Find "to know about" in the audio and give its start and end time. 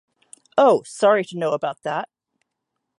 1.25-1.83